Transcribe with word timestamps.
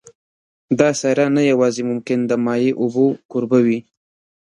دا 0.79 0.89
سیاره 0.99 1.25
نه 1.37 1.41
یوازې 1.51 1.81
ممکن 1.89 2.19
د 2.25 2.31
مایع 2.45 2.71
اوبو 2.81 3.05
کوربه 3.31 3.59
وي 3.65 3.79